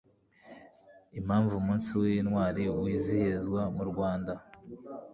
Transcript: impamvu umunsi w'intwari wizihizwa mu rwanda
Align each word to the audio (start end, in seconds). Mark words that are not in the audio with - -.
impamvu 1.19 1.53
umunsi 1.57 1.89
w'intwari 2.01 2.63
wizihizwa 2.83 3.61
mu 3.75 3.83
rwanda 3.89 4.33